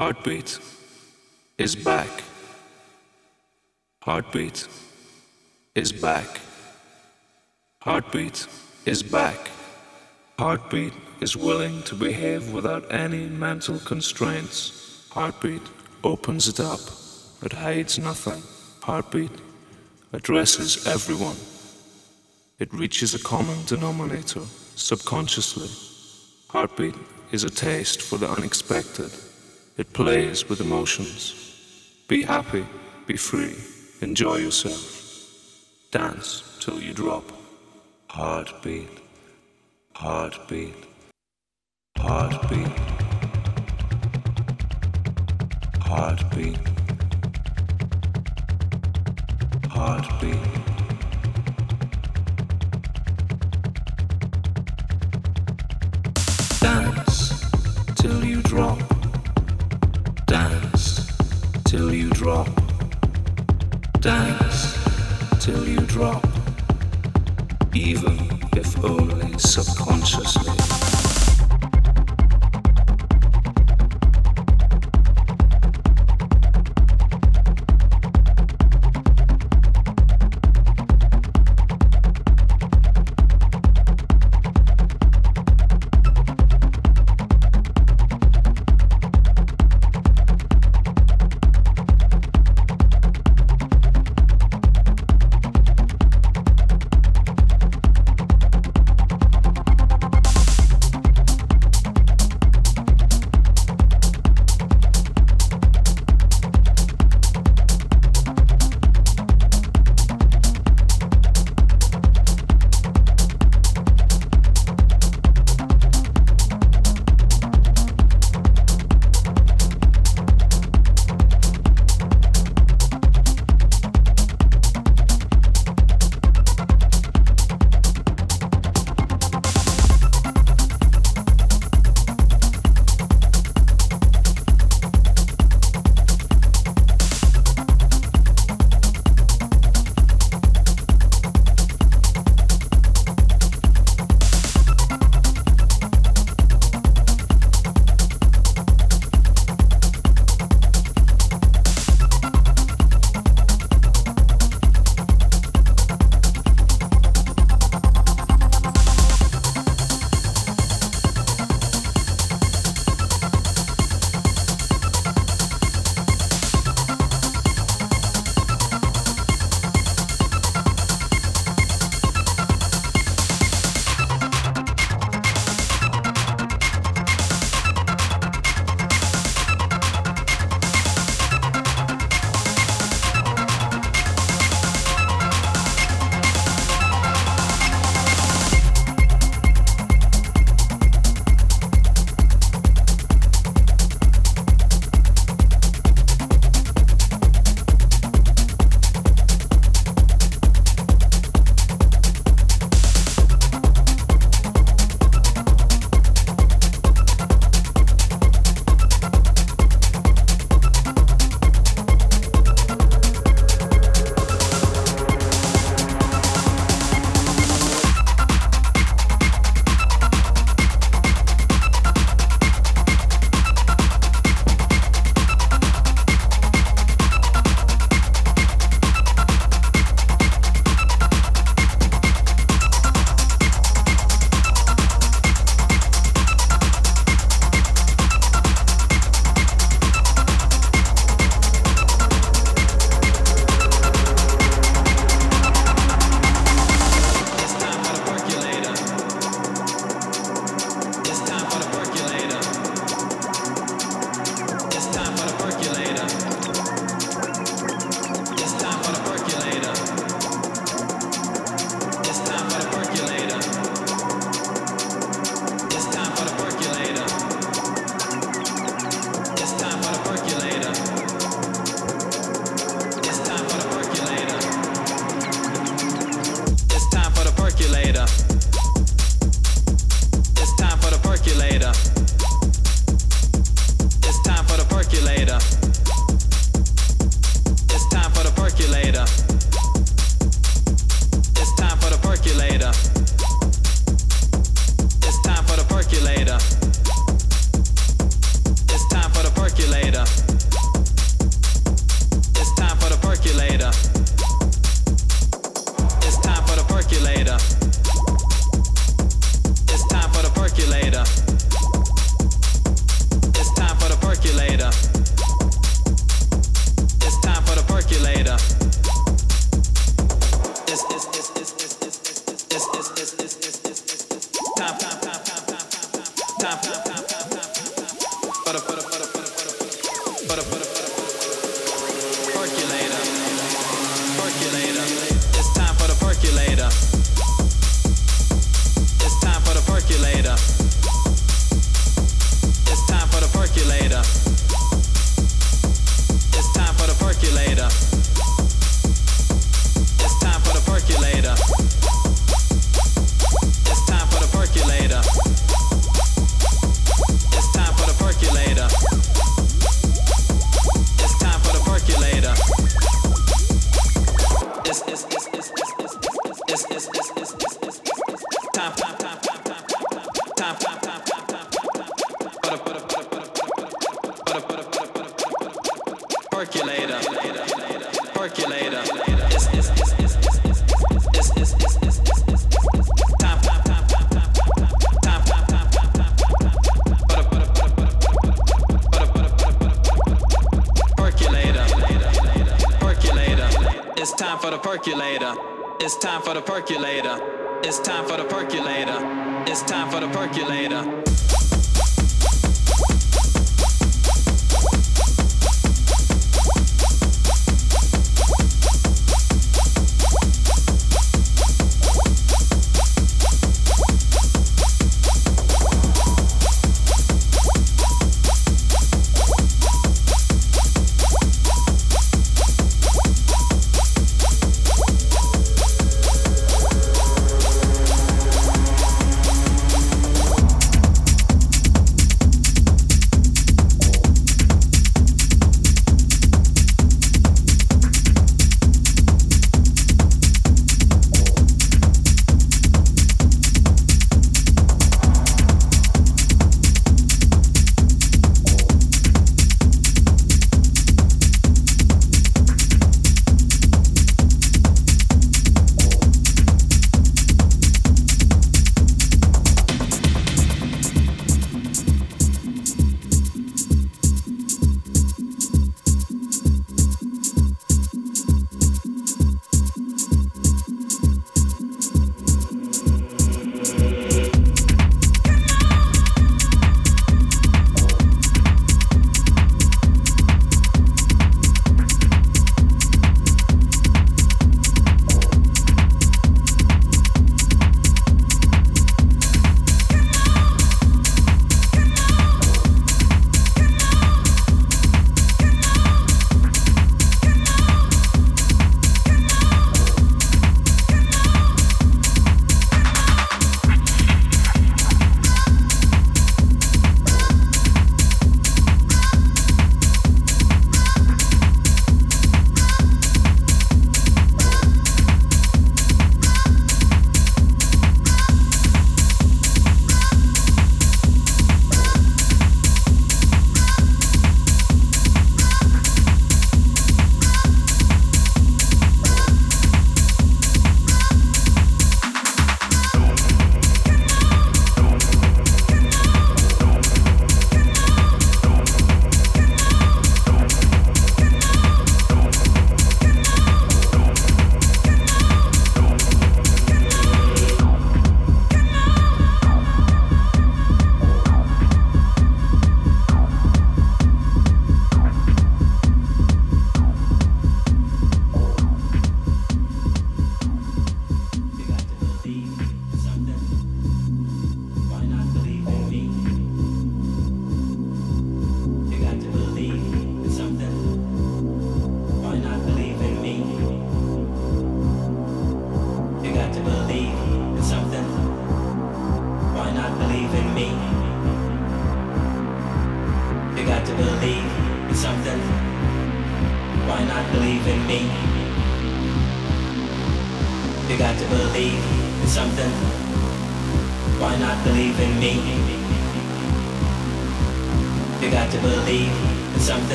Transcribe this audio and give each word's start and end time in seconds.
Heartbeat 0.00 0.58
is 1.58 1.76
back. 1.76 2.08
Heartbeat 4.02 4.66
is 5.74 5.92
back. 5.92 6.40
Heartbeat 7.82 8.46
is 8.86 9.02
back. 9.02 9.50
Heartbeat 10.38 10.94
is 11.20 11.36
willing 11.36 11.82
to 11.82 11.94
behave 11.94 12.50
without 12.50 12.90
any 12.90 13.26
mental 13.26 13.78
constraints. 13.80 15.06
Heartbeat 15.10 15.68
opens 16.02 16.48
it 16.48 16.60
up. 16.60 16.80
It 17.42 17.52
hides 17.52 17.98
nothing. 17.98 18.42
Heartbeat 18.82 19.32
addresses 20.14 20.86
everyone. 20.86 21.36
It 22.58 22.72
reaches 22.72 23.12
a 23.12 23.22
common 23.22 23.66
denominator 23.66 24.46
subconsciously. 24.76 25.68
Heartbeat 26.48 26.94
is 27.32 27.44
a 27.44 27.50
taste 27.50 28.00
for 28.00 28.16
the 28.16 28.30
unexpected. 28.30 29.10
It 29.80 29.94
plays 29.94 30.46
with 30.46 30.60
emotions. 30.60 32.04
Be 32.06 32.20
happy, 32.22 32.66
be 33.06 33.16
free, 33.16 33.54
enjoy 34.02 34.36
yourself. 34.36 34.84
Dance 35.90 36.58
till 36.60 36.78
you 36.82 36.92
drop. 36.92 37.24
Heartbeat, 38.10 38.90
heartbeat, 39.94 40.74
heartbeat, 41.96 42.68
heartbeat, 45.80 46.58
heartbeat. 49.70 50.36
Dance 56.60 57.40
till 57.96 58.22
you 58.22 58.42
drop. 58.42 58.89
Till 61.70 61.94
you 61.94 62.10
drop. 62.10 62.48
Dance 64.00 64.76
till 65.38 65.68
you 65.68 65.78
drop. 65.82 66.26
Even 67.72 68.18
if 68.56 68.84
only 68.84 69.38
subconsciously. 69.38 70.89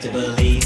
to 0.00 0.10
believe. 0.10 0.57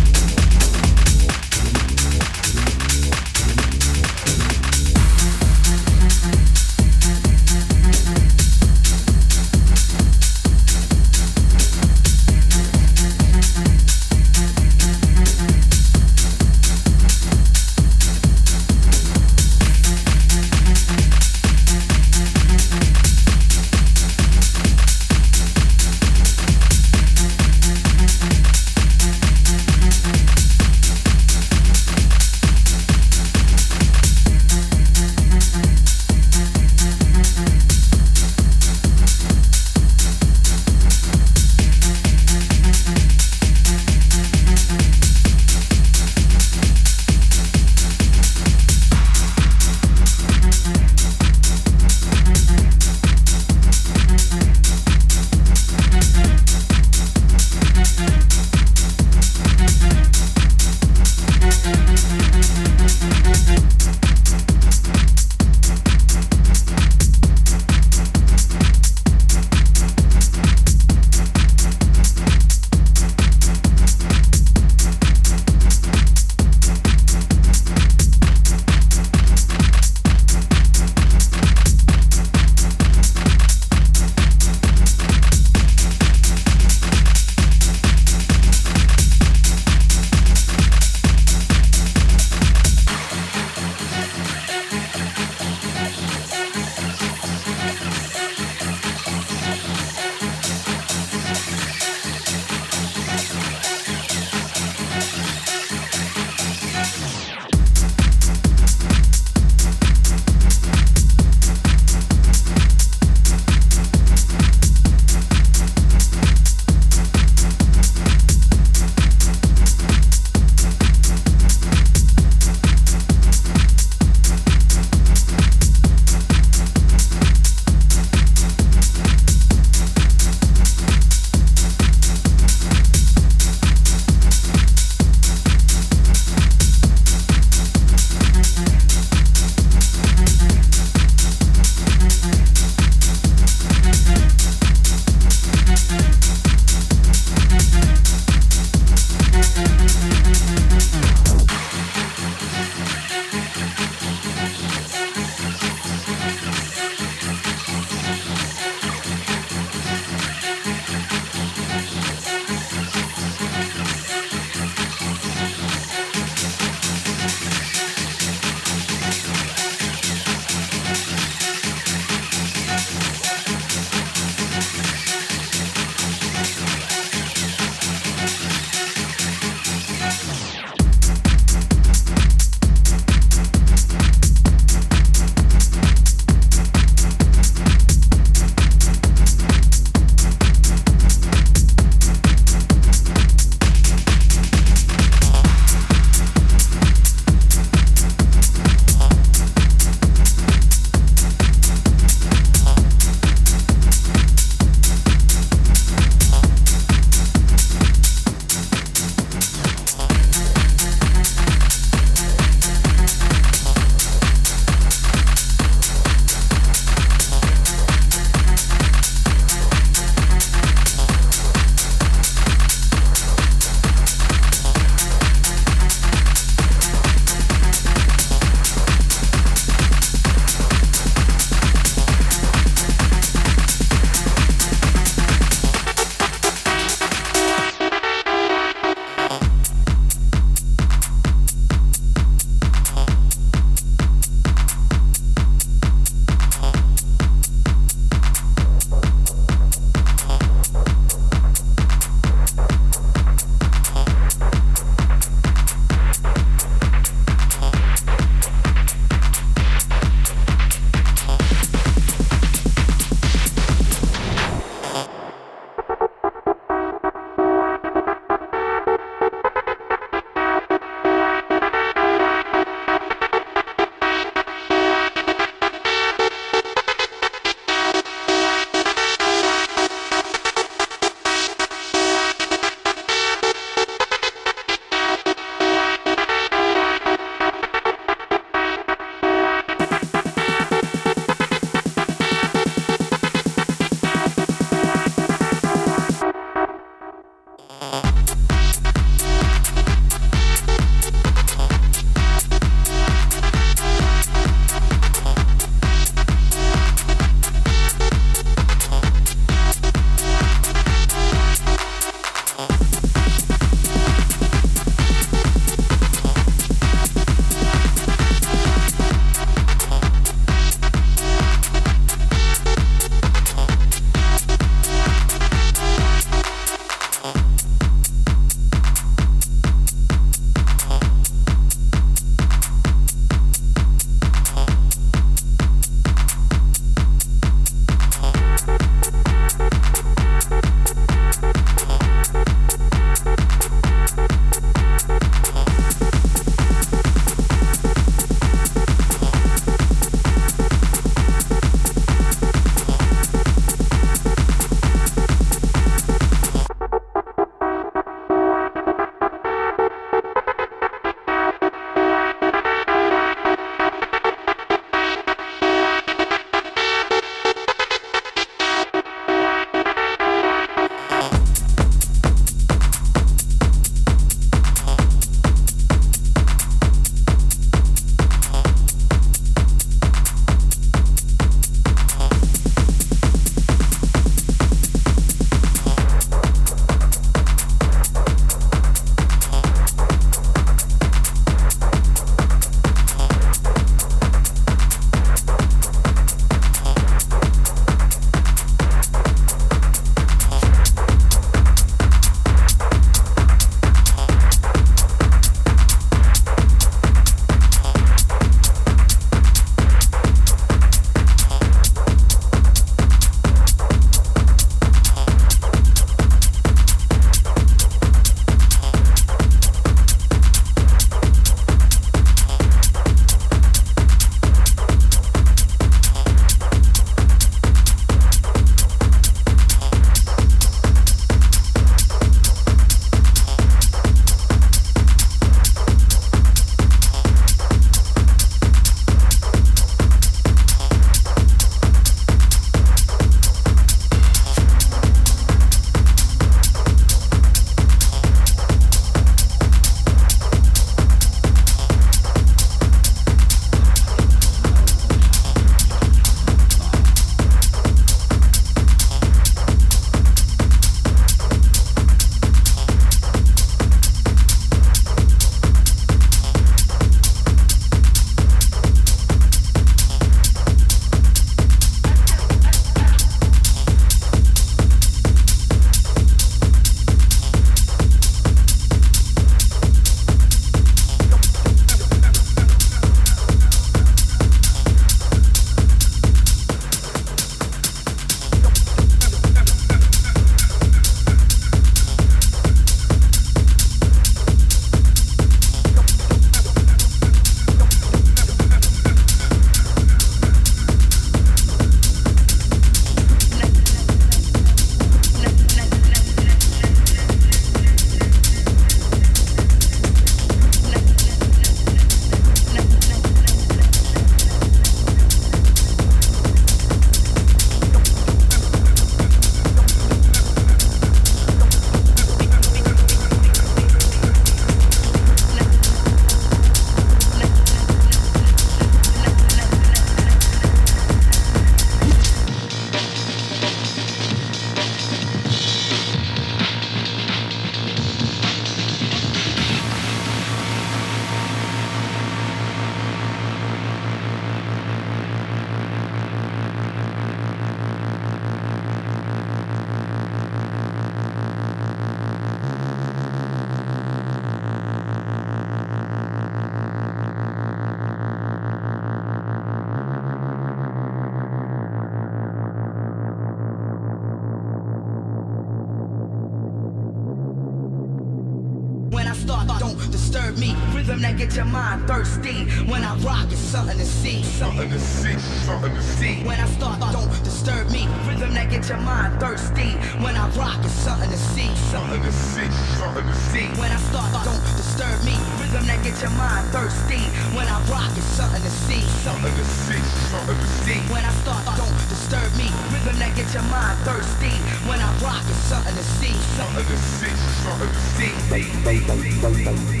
something 588.24 588.62
to 588.62 588.70
see. 588.70 589.02
Something 589.24 589.54
to 589.54 589.64
see, 589.64 590.00
something 590.30 590.56
to 590.56 590.66
see. 590.84 591.00
When 591.12 591.24
I 591.24 591.32
start, 591.42 591.64
don't 591.76 592.08
disturb 592.08 592.50
me. 592.56 592.68
Rhythm 592.92 593.18
that 593.18 593.36
gets 593.36 593.52
your 593.54 593.64
mind 593.64 593.98
thirsty. 594.04 594.52
When 594.88 595.00
I 595.00 595.08
rock, 595.20 595.44
it's 595.48 595.58
something 595.68 595.94
to 595.94 596.04
see. 596.20 596.32
Something 596.56 596.86
to 596.86 596.96
see, 596.96 597.32
something 597.64 597.88
to 597.88 598.00
see. 598.16 598.32
Something 598.48 598.64
to 598.64 600.00